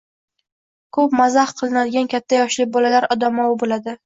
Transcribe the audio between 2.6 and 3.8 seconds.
bolalar odamovi